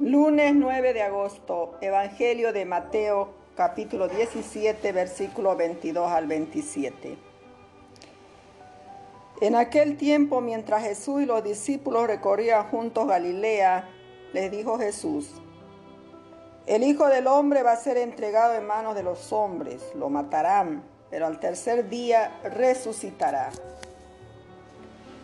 Lunes 0.00 0.56
9 0.56 0.92
de 0.92 1.02
agosto, 1.02 1.78
Evangelio 1.80 2.52
de 2.52 2.64
Mateo, 2.64 3.28
capítulo 3.54 4.08
17, 4.08 4.90
versículo 4.90 5.54
22 5.54 6.10
al 6.10 6.26
27. 6.26 7.16
En 9.40 9.54
aquel 9.54 9.96
tiempo, 9.96 10.40
mientras 10.40 10.82
Jesús 10.82 11.22
y 11.22 11.26
los 11.26 11.44
discípulos 11.44 12.08
recorrían 12.08 12.68
juntos 12.70 13.06
Galilea, 13.06 13.88
les 14.32 14.50
dijo 14.50 14.80
Jesús, 14.80 15.30
el 16.66 16.82
Hijo 16.82 17.06
del 17.06 17.28
Hombre 17.28 17.62
va 17.62 17.70
a 17.70 17.76
ser 17.76 17.96
entregado 17.96 18.54
en 18.54 18.66
manos 18.66 18.96
de 18.96 19.04
los 19.04 19.32
hombres, 19.32 19.92
lo 19.94 20.10
matarán, 20.10 20.82
pero 21.08 21.26
al 21.26 21.38
tercer 21.38 21.88
día 21.88 22.40
resucitará. 22.42 23.50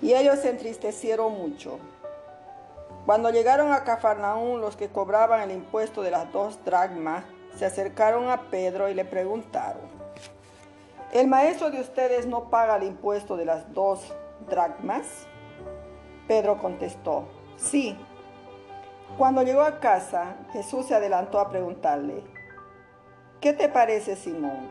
Y 0.00 0.14
ellos 0.14 0.38
se 0.38 0.50
entristecieron 0.50 1.32
mucho. 1.32 1.80
Cuando 3.06 3.30
llegaron 3.30 3.72
a 3.72 3.82
Cafarnaún, 3.82 4.60
los 4.60 4.76
que 4.76 4.88
cobraban 4.88 5.40
el 5.40 5.50
impuesto 5.50 6.02
de 6.02 6.12
las 6.12 6.30
dos 6.30 6.64
dragmas 6.64 7.24
se 7.56 7.66
acercaron 7.66 8.30
a 8.30 8.42
Pedro 8.48 8.88
y 8.88 8.94
le 8.94 9.04
preguntaron, 9.04 9.82
¿el 11.12 11.26
maestro 11.26 11.72
de 11.72 11.80
ustedes 11.80 12.26
no 12.26 12.48
paga 12.48 12.76
el 12.76 12.84
impuesto 12.84 13.36
de 13.36 13.44
las 13.44 13.74
dos 13.74 14.14
dracmas? 14.48 15.26
Pedro 16.28 16.58
contestó, 16.58 17.24
sí. 17.56 17.98
Cuando 19.18 19.42
llegó 19.42 19.62
a 19.62 19.80
casa, 19.80 20.36
Jesús 20.52 20.86
se 20.86 20.94
adelantó 20.94 21.40
a 21.40 21.50
preguntarle, 21.50 22.22
¿qué 23.40 23.52
te 23.52 23.68
parece, 23.68 24.14
Simón? 24.14 24.68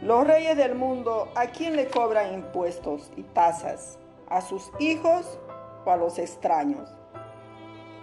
Los 0.00 0.26
reyes 0.26 0.56
del 0.56 0.74
mundo, 0.74 1.28
¿a 1.34 1.48
quién 1.48 1.76
le 1.76 1.86
cobran 1.86 2.32
impuestos 2.32 3.12
y 3.14 3.24
tasas? 3.24 3.98
¿A 4.30 4.40
sus 4.40 4.72
hijos 4.78 5.38
o 5.84 5.90
a 5.90 5.96
los 5.96 6.18
extraños? 6.18 6.99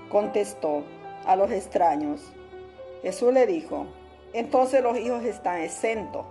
Contestó, 0.10 0.84
a 1.28 1.36
los 1.36 1.52
extraños. 1.52 2.22
Jesús 3.02 3.34
le 3.34 3.46
dijo, 3.46 3.86
entonces 4.34 4.82
los 4.82 4.98
hijos 4.98 5.24
están 5.24 5.62
exentos. 5.62 6.26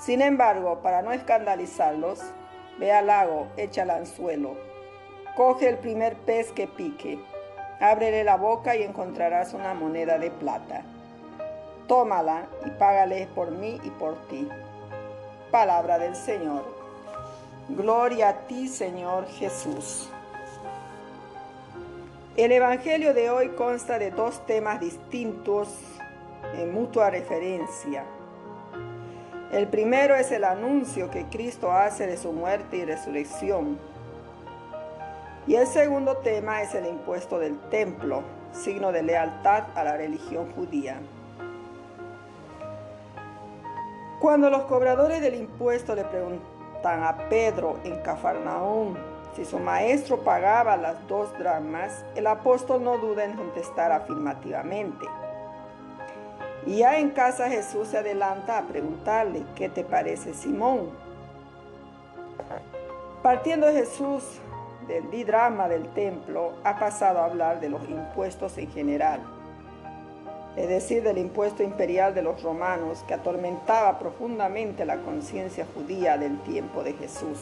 Sin 0.00 0.20
embargo, 0.20 0.80
para 0.82 1.02
no 1.02 1.12
escandalizarlos, 1.12 2.20
ve 2.78 2.92
al 2.92 3.06
lago, 3.06 3.46
echa 3.56 3.84
el 3.84 3.90
anzuelo, 3.90 4.56
coge 5.36 5.68
el 5.68 5.78
primer 5.78 6.16
pez 6.16 6.50
que 6.50 6.66
pique, 6.66 7.20
ábrele 7.80 8.24
la 8.24 8.36
boca 8.36 8.74
y 8.74 8.82
encontrarás 8.82 9.54
una 9.54 9.72
moneda 9.74 10.18
de 10.18 10.30
plata. 10.30 10.82
Tómala 11.86 12.46
y 12.66 12.70
págale 12.70 13.28
por 13.34 13.52
mí 13.52 13.80
y 13.84 13.90
por 13.90 14.16
ti. 14.26 14.48
Palabra 15.52 15.98
del 15.98 16.16
Señor. 16.16 16.64
Gloria 17.68 18.30
a 18.30 18.32
ti, 18.46 18.66
Señor 18.66 19.26
Jesús. 19.28 20.08
El 22.34 22.50
Evangelio 22.50 23.12
de 23.12 23.28
hoy 23.28 23.50
consta 23.50 23.98
de 23.98 24.10
dos 24.10 24.46
temas 24.46 24.80
distintos 24.80 25.68
en 26.54 26.72
mutua 26.72 27.10
referencia. 27.10 28.04
El 29.52 29.68
primero 29.68 30.14
es 30.14 30.32
el 30.32 30.44
anuncio 30.44 31.10
que 31.10 31.26
Cristo 31.26 31.70
hace 31.70 32.06
de 32.06 32.16
su 32.16 32.32
muerte 32.32 32.78
y 32.78 32.86
resurrección. 32.86 33.78
Y 35.46 35.56
el 35.56 35.66
segundo 35.66 36.16
tema 36.16 36.62
es 36.62 36.74
el 36.74 36.86
impuesto 36.86 37.38
del 37.38 37.60
templo, 37.68 38.22
signo 38.52 38.92
de 38.92 39.02
lealtad 39.02 39.64
a 39.74 39.84
la 39.84 39.98
religión 39.98 40.50
judía. 40.52 41.02
Cuando 44.20 44.48
los 44.48 44.62
cobradores 44.62 45.20
del 45.20 45.34
impuesto 45.34 45.94
le 45.94 46.04
preguntan 46.04 47.04
a 47.04 47.28
Pedro 47.28 47.78
en 47.84 48.00
Cafarnaúm 48.00 49.11
si 49.34 49.44
su 49.44 49.58
maestro 49.58 50.18
pagaba 50.18 50.76
las 50.76 51.06
dos 51.08 51.36
dramas, 51.38 52.04
el 52.14 52.26
apóstol 52.26 52.84
no 52.84 52.98
duda 52.98 53.24
en 53.24 53.34
contestar 53.34 53.90
afirmativamente. 53.90 55.06
Y 56.66 56.78
ya 56.78 56.98
en 56.98 57.10
casa 57.10 57.48
Jesús 57.48 57.88
se 57.88 57.98
adelanta 57.98 58.58
a 58.58 58.62
preguntarle, 58.62 59.42
¿qué 59.56 59.68
te 59.68 59.84
parece 59.84 60.34
Simón? 60.34 60.90
Partiendo 63.22 63.68
Jesús 63.68 64.22
del 64.86 65.10
didrama 65.10 65.68
del 65.68 65.88
templo, 65.94 66.52
ha 66.64 66.78
pasado 66.78 67.20
a 67.20 67.24
hablar 67.24 67.60
de 67.60 67.70
los 67.70 67.88
impuestos 67.88 68.58
en 68.58 68.70
general, 68.70 69.20
es 70.56 70.68
decir, 70.68 71.02
del 71.02 71.18
impuesto 71.18 71.62
imperial 71.62 72.14
de 72.14 72.22
los 72.22 72.42
romanos 72.42 73.02
que 73.08 73.14
atormentaba 73.14 73.98
profundamente 73.98 74.84
la 74.84 74.98
conciencia 74.98 75.66
judía 75.74 76.18
del 76.18 76.38
tiempo 76.40 76.82
de 76.82 76.92
Jesús. 76.92 77.38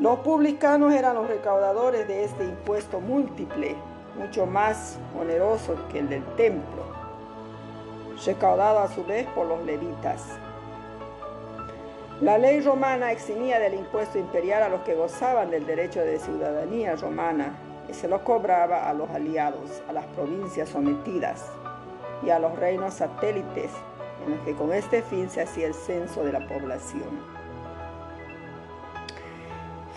Los 0.00 0.20
publicanos 0.20 0.94
eran 0.94 1.14
los 1.14 1.28
recaudadores 1.28 2.08
de 2.08 2.24
este 2.24 2.44
impuesto 2.44 3.00
múltiple, 3.00 3.76
mucho 4.16 4.46
más 4.46 4.98
oneroso 5.20 5.76
que 5.92 5.98
el 5.98 6.08
del 6.08 6.24
templo, 6.36 6.84
recaudado 8.24 8.78
a 8.78 8.88
su 8.88 9.04
vez 9.04 9.26
por 9.34 9.46
los 9.46 9.62
levitas. 9.66 10.24
La 12.22 12.38
ley 12.38 12.62
romana 12.62 13.12
eximía 13.12 13.58
del 13.58 13.74
impuesto 13.74 14.18
imperial 14.18 14.62
a 14.62 14.68
los 14.70 14.80
que 14.84 14.94
gozaban 14.94 15.50
del 15.50 15.66
derecho 15.66 16.00
de 16.00 16.18
ciudadanía 16.18 16.96
romana 16.96 17.58
y 17.86 17.92
se 17.92 18.08
lo 18.08 18.24
cobraba 18.24 18.88
a 18.88 18.94
los 18.94 19.10
aliados, 19.10 19.82
a 19.86 19.92
las 19.92 20.06
provincias 20.06 20.70
sometidas 20.70 21.44
y 22.24 22.30
a 22.30 22.38
los 22.38 22.58
reinos 22.58 22.94
satélites, 22.94 23.70
en 24.24 24.34
los 24.34 24.40
que 24.46 24.54
con 24.54 24.72
este 24.72 25.02
fin 25.02 25.28
se 25.28 25.42
hacía 25.42 25.66
el 25.66 25.74
censo 25.74 26.24
de 26.24 26.32
la 26.32 26.48
población. 26.48 27.39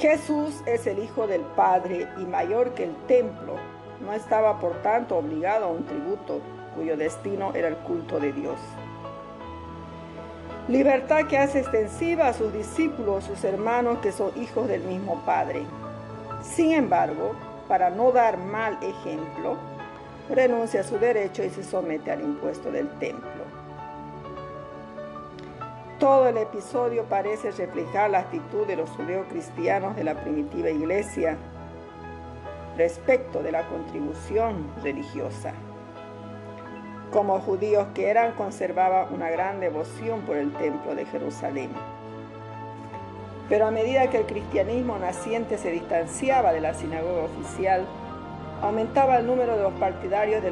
Jesús 0.03 0.61
es 0.65 0.85
el 0.85 0.99
Hijo 0.99 1.27
del 1.27 1.43
Padre 1.55 2.09
y 2.17 2.25
mayor 2.25 2.73
que 2.73 2.83
el 2.83 2.93
templo. 3.07 3.55
No 4.01 4.11
estaba 4.11 4.59
por 4.59 4.81
tanto 4.81 5.15
obligado 5.15 5.63
a 5.63 5.69
un 5.69 5.85
tributo 5.85 6.41
cuyo 6.75 6.97
destino 6.97 7.53
era 7.55 7.69
el 7.69 7.77
culto 7.77 8.19
de 8.19 8.33
Dios. 8.33 8.59
Libertad 10.67 11.25
que 11.29 11.37
hace 11.37 11.59
extensiva 11.59 12.27
a 12.27 12.33
sus 12.33 12.51
discípulos, 12.51 13.23
sus 13.23 13.45
hermanos 13.45 13.99
que 13.99 14.11
son 14.11 14.33
hijos 14.35 14.67
del 14.67 14.83
mismo 14.83 15.23
Padre. 15.25 15.63
Sin 16.41 16.73
embargo, 16.73 17.31
para 17.69 17.89
no 17.89 18.11
dar 18.11 18.37
mal 18.37 18.77
ejemplo, 18.81 19.55
renuncia 20.29 20.81
a 20.81 20.83
su 20.83 20.99
derecho 20.99 21.45
y 21.45 21.49
se 21.49 21.63
somete 21.63 22.11
al 22.11 22.19
impuesto 22.19 22.69
del 22.69 22.89
templo. 22.99 23.32
Todo 26.03 26.27
el 26.27 26.35
episodio 26.35 27.05
parece 27.05 27.51
reflejar 27.51 28.09
la 28.09 28.19
actitud 28.19 28.67
de 28.67 28.75
los 28.75 28.89
judeocristianos 28.89 29.95
de 29.95 30.03
la 30.03 30.15
primitiva 30.15 30.69
iglesia 30.69 31.37
respecto 32.75 33.41
de 33.41 33.53
la 33.53 33.65
contribución 33.69 34.69
religiosa. 34.83 35.53
Como 37.09 37.39
judíos 37.39 37.87
que 37.95 38.09
eran, 38.09 38.33
conservaban 38.33 39.13
una 39.13 39.29
gran 39.29 39.61
devoción 39.61 40.23
por 40.23 40.35
el 40.35 40.51
templo 40.51 40.93
de 40.93 41.05
Jerusalén. 41.05 41.69
Pero 43.47 43.67
a 43.67 43.71
medida 43.71 44.09
que 44.09 44.17
el 44.17 44.25
cristianismo 44.25 44.99
naciente 44.99 45.57
se 45.57 45.71
distanciaba 45.71 46.51
de 46.51 46.59
la 46.59 46.73
sinagoga 46.73 47.23
oficial, 47.23 47.85
aumentaba 48.61 49.19
el 49.19 49.25
número 49.25 49.55
de 49.55 49.63
los 49.63 49.73
partidarios 49.75 50.43
de, 50.43 50.51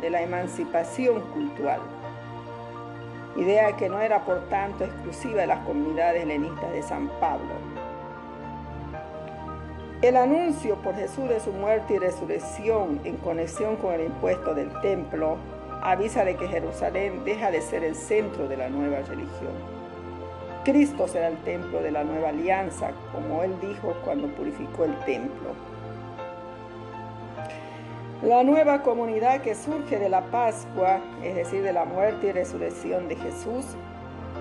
de 0.00 0.08
la 0.08 0.22
emancipación 0.22 1.20
cultural 1.34 1.80
idea 3.40 3.76
que 3.76 3.88
no 3.88 4.00
era 4.00 4.24
por 4.24 4.48
tanto 4.48 4.84
exclusiva 4.84 5.40
de 5.40 5.46
las 5.46 5.60
comunidades 5.60 6.22
helenistas 6.22 6.72
de 6.72 6.82
San 6.82 7.08
Pablo. 7.20 7.48
El 10.02 10.16
anuncio 10.16 10.76
por 10.76 10.94
Jesús 10.94 11.28
de 11.28 11.40
su 11.40 11.52
muerte 11.52 11.94
y 11.94 11.98
resurrección 11.98 13.00
en 13.04 13.16
conexión 13.16 13.76
con 13.76 13.94
el 13.94 14.06
impuesto 14.06 14.54
del 14.54 14.72
templo 14.80 15.36
avisa 15.82 16.24
de 16.24 16.36
que 16.36 16.48
Jerusalén 16.48 17.24
deja 17.24 17.50
de 17.50 17.60
ser 17.60 17.84
el 17.84 17.94
centro 17.94 18.48
de 18.48 18.56
la 18.56 18.68
nueva 18.68 19.00
religión. 19.00 19.80
Cristo 20.64 21.08
será 21.08 21.28
el 21.28 21.38
templo 21.38 21.82
de 21.82 21.90
la 21.90 22.04
nueva 22.04 22.30
alianza, 22.30 22.92
como 23.12 23.42
él 23.42 23.54
dijo 23.60 23.94
cuando 24.04 24.28
purificó 24.28 24.84
el 24.84 24.98
templo. 25.00 25.50
La 28.22 28.42
nueva 28.42 28.82
comunidad 28.82 29.40
que 29.40 29.54
surge 29.54 29.98
de 29.98 30.10
la 30.10 30.20
Pascua, 30.20 31.00
es 31.22 31.34
decir, 31.34 31.62
de 31.62 31.72
la 31.72 31.86
muerte 31.86 32.26
y 32.26 32.32
resurrección 32.32 33.08
de 33.08 33.16
Jesús, 33.16 33.64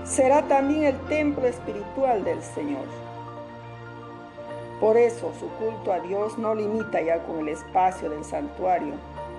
será 0.04 0.42
también 0.42 0.84
el 0.84 1.00
templo 1.08 1.48
espiritual 1.48 2.26
del 2.26 2.44
Señor. 2.44 2.84
Por 4.82 4.98
eso 4.98 5.32
su 5.40 5.48
culto 5.52 5.94
a 5.94 6.02
Dios 6.02 6.38
no 6.38 6.56
limita 6.56 7.02
ya 7.02 7.24
con 7.24 7.40
el 7.40 7.50
espacio 7.50 8.10
del 8.10 8.26
santuario, 8.26 8.96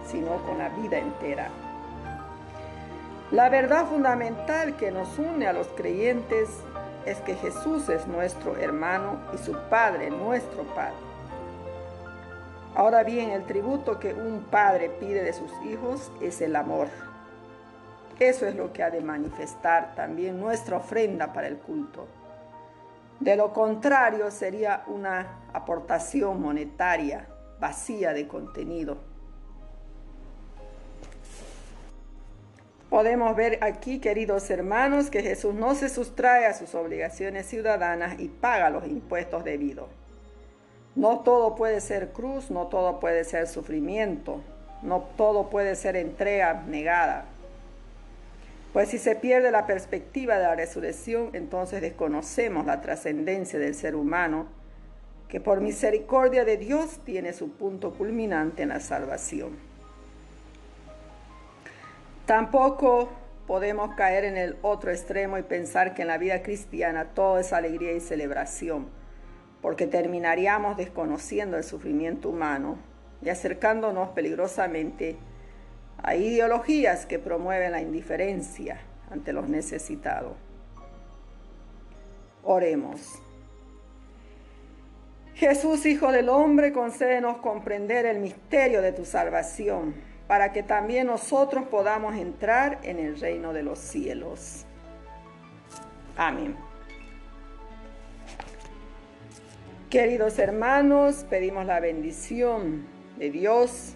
sino 0.06 0.36
con 0.46 0.56
la 0.56 0.70
vida 0.70 0.96
entera. 0.96 1.50
La 3.32 3.50
verdad 3.50 3.84
fundamental 3.84 4.74
que 4.76 4.90
nos 4.90 5.18
une 5.18 5.48
a 5.48 5.52
los 5.52 5.68
creyentes 5.68 6.48
es 7.04 7.18
que 7.18 7.34
Jesús 7.34 7.90
es 7.90 8.06
nuestro 8.06 8.56
hermano 8.56 9.18
y 9.34 9.36
su 9.38 9.52
Padre 9.68 10.08
nuestro 10.08 10.62
Padre. 10.74 11.09
Ahora 12.80 13.04
bien, 13.04 13.28
el 13.32 13.44
tributo 13.44 14.00
que 14.00 14.14
un 14.14 14.44
padre 14.44 14.88
pide 14.88 15.22
de 15.22 15.34
sus 15.34 15.52
hijos 15.66 16.10
es 16.22 16.40
el 16.40 16.56
amor. 16.56 16.88
Eso 18.18 18.46
es 18.46 18.54
lo 18.54 18.72
que 18.72 18.82
ha 18.82 18.88
de 18.88 19.02
manifestar 19.02 19.94
también 19.94 20.40
nuestra 20.40 20.78
ofrenda 20.78 21.34
para 21.34 21.46
el 21.48 21.58
culto. 21.58 22.08
De 23.20 23.36
lo 23.36 23.52
contrario 23.52 24.30
sería 24.30 24.84
una 24.86 25.42
aportación 25.52 26.40
monetaria, 26.40 27.28
vacía 27.60 28.14
de 28.14 28.26
contenido. 28.26 28.96
Podemos 32.88 33.36
ver 33.36 33.58
aquí, 33.62 33.98
queridos 33.98 34.48
hermanos, 34.48 35.10
que 35.10 35.20
Jesús 35.20 35.52
no 35.52 35.74
se 35.74 35.90
sustrae 35.90 36.46
a 36.46 36.54
sus 36.54 36.74
obligaciones 36.74 37.44
ciudadanas 37.44 38.18
y 38.18 38.28
paga 38.28 38.70
los 38.70 38.86
impuestos 38.86 39.44
debidos. 39.44 39.99
No 40.96 41.20
todo 41.20 41.54
puede 41.54 41.80
ser 41.80 42.12
cruz, 42.12 42.50
no 42.50 42.66
todo 42.66 43.00
puede 43.00 43.24
ser 43.24 43.46
sufrimiento, 43.46 44.40
no 44.82 45.04
todo 45.16 45.48
puede 45.48 45.76
ser 45.76 45.96
entrega 45.96 46.64
negada. 46.66 47.26
Pues 48.72 48.88
si 48.88 48.98
se 48.98 49.16
pierde 49.16 49.50
la 49.50 49.66
perspectiva 49.66 50.36
de 50.38 50.44
la 50.44 50.54
resurrección, 50.54 51.30
entonces 51.32 51.80
desconocemos 51.80 52.66
la 52.66 52.80
trascendencia 52.80 53.58
del 53.58 53.74
ser 53.74 53.96
humano, 53.96 54.46
que 55.28 55.40
por 55.40 55.60
misericordia 55.60 56.44
de 56.44 56.56
Dios 56.56 57.00
tiene 57.04 57.32
su 57.32 57.50
punto 57.50 57.94
culminante 57.94 58.62
en 58.62 58.70
la 58.70 58.80
salvación. 58.80 59.58
Tampoco 62.26 63.08
podemos 63.46 63.94
caer 63.96 64.24
en 64.24 64.36
el 64.36 64.56
otro 64.62 64.92
extremo 64.92 65.36
y 65.38 65.42
pensar 65.42 65.94
que 65.94 66.02
en 66.02 66.08
la 66.08 66.18
vida 66.18 66.42
cristiana 66.42 67.06
todo 67.14 67.38
es 67.38 67.52
alegría 67.52 67.92
y 67.92 68.00
celebración, 68.00 68.86
porque 69.62 69.86
terminaríamos 69.86 70.76
desconociendo 70.76 71.56
el 71.56 71.64
sufrimiento 71.64 72.28
humano 72.28 72.78
y 73.22 73.28
acercándonos 73.28 74.10
peligrosamente 74.10 75.16
a 76.02 76.14
ideologías 76.16 77.06
que 77.06 77.18
promueven 77.18 77.72
la 77.72 77.82
indiferencia 77.82 78.80
ante 79.10 79.32
los 79.32 79.48
necesitados. 79.48 80.32
Oremos. 82.42 83.22
Jesús, 85.34 85.86
Hijo 85.86 86.12
del 86.12 86.28
Hombre, 86.28 86.72
concédenos 86.72 87.38
comprender 87.38 88.06
el 88.06 88.18
misterio 88.18 88.82
de 88.82 88.92
tu 88.92 89.04
salvación 89.04 89.94
para 90.26 90.52
que 90.52 90.62
también 90.62 91.06
nosotros 91.06 91.64
podamos 91.68 92.14
entrar 92.14 92.78
en 92.82 92.98
el 92.98 93.18
reino 93.18 93.52
de 93.52 93.62
los 93.62 93.78
cielos. 93.78 94.64
Amén. 96.16 96.69
Queridos 99.90 100.38
hermanos, 100.38 101.26
pedimos 101.28 101.66
la 101.66 101.80
bendición 101.80 102.86
de 103.18 103.30
Dios, 103.30 103.94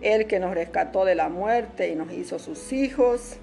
el 0.00 0.26
que 0.26 0.40
nos 0.40 0.54
rescató 0.54 1.04
de 1.04 1.14
la 1.14 1.28
muerte 1.28 1.90
y 1.90 1.94
nos 1.94 2.10
hizo 2.12 2.38
sus 2.38 2.72
hijos, 2.72 3.36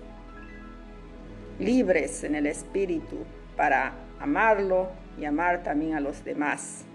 libres 1.59 2.23
en 2.23 2.33
el 2.33 2.47
Espíritu 2.47 3.17
para 3.55 3.93
amarlo 4.19 4.89
y 5.19 5.25
amar 5.25 5.63
también 5.63 5.93
a 5.93 5.99
los 5.99 6.25
demás 6.25 6.87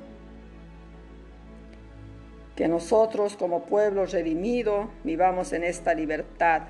que 2.56 2.68
nosotros 2.68 3.36
como 3.36 3.64
pueblo 3.64 4.06
redimido 4.06 4.90
vivamos 5.04 5.52
en 5.52 5.64
esta 5.64 5.94
libertad, 5.94 6.62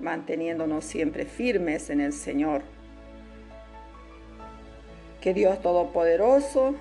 manteniéndonos 0.00 0.84
siempre 0.84 1.24
firmes 1.24 1.90
en 1.90 2.00
el 2.00 2.12
Señor. 2.12 2.62
Que 5.20 5.34
Dios 5.34 5.60
Todopoderoso 5.60 6.74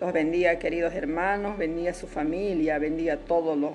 los 0.00 0.12
bendiga, 0.12 0.58
queridos 0.58 0.94
hermanos, 0.94 1.56
bendiga 1.56 1.94
su 1.94 2.06
familia, 2.06 2.78
bendiga 2.78 3.14
a 3.14 3.18
todos 3.18 3.56
los 3.56 3.72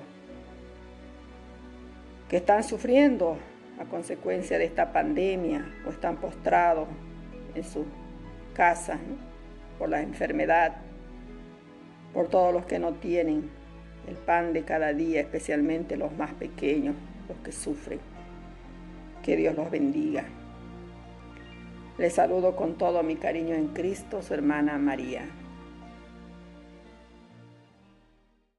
que 2.28 2.36
están 2.36 2.62
sufriendo 2.62 3.36
a 3.78 3.84
consecuencia 3.84 4.58
de 4.58 4.64
esta 4.64 4.92
pandemia 4.92 5.66
o 5.86 5.90
están 5.90 6.16
postrados 6.16 6.88
en 7.54 7.64
sus 7.64 7.86
casas 8.54 8.98
por 9.78 9.88
la 9.88 10.00
enfermedad 10.00 10.76
por 12.12 12.28
todos 12.28 12.52
los 12.52 12.66
que 12.66 12.78
no 12.78 12.92
tienen 12.94 13.50
el 14.06 14.16
pan 14.16 14.52
de 14.52 14.64
cada 14.64 14.92
día, 14.92 15.20
especialmente 15.20 15.96
los 15.96 16.12
más 16.16 16.32
pequeños, 16.34 16.94
los 17.28 17.38
que 17.38 17.52
sufren. 17.52 18.00
Que 19.22 19.36
Dios 19.36 19.54
los 19.54 19.70
bendiga. 19.70 20.24
Les 21.98 22.12
saludo 22.12 22.56
con 22.56 22.76
todo 22.76 23.02
mi 23.02 23.16
cariño 23.16 23.54
en 23.54 23.68
Cristo, 23.68 24.22
su 24.22 24.34
hermana 24.34 24.76
María. 24.78 25.24